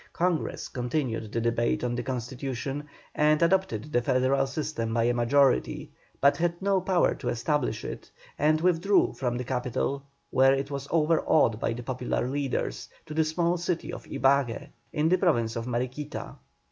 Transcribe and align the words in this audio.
Congress 0.13 0.67
continued 0.67 1.31
the 1.31 1.39
debate 1.39 1.83
on 1.83 1.93
the 1.93 2.01
Constitution, 2.01 2.87
and 3.13 3.39
adopted 3.43 3.93
the 3.93 4.01
federal 4.01 4.47
system 4.47 4.95
by 4.95 5.03
a 5.03 5.13
majority, 5.13 5.91
but 6.19 6.37
had 6.37 6.59
no 6.59 6.81
power 6.81 7.13
to 7.13 7.29
establish 7.29 7.85
it, 7.85 8.09
and 8.39 8.61
withdrew 8.61 9.13
from 9.13 9.37
the 9.37 9.43
capital, 9.43 10.01
where 10.31 10.55
it 10.55 10.71
was 10.71 10.87
overawed 10.89 11.59
by 11.59 11.71
the 11.73 11.83
popular 11.83 12.27
leaders, 12.27 12.89
to 13.05 13.13
the 13.13 13.23
small 13.23 13.59
town 13.59 13.93
of 13.93 14.07
Ibague, 14.07 14.69
in 14.91 15.07
the 15.07 15.17
Province 15.19 15.55
of 15.55 15.67
Mariquita. 15.67 16.33